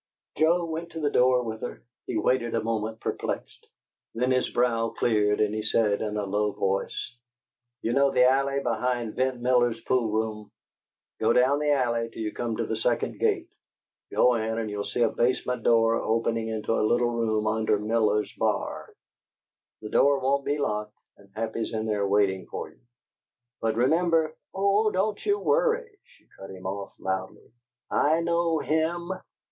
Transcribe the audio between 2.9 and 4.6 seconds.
perplexed, then his